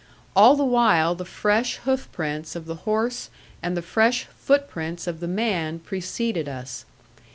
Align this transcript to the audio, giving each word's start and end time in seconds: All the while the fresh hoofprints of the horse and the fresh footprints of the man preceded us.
All 0.35 0.55
the 0.55 0.65
while 0.65 1.13
the 1.13 1.25
fresh 1.25 1.75
hoofprints 1.85 2.55
of 2.55 2.65
the 2.65 2.89
horse 2.89 3.29
and 3.61 3.77
the 3.77 3.83
fresh 3.83 4.23
footprints 4.35 5.05
of 5.05 5.19
the 5.19 5.27
man 5.27 5.77
preceded 5.77 6.49
us. 6.49 6.85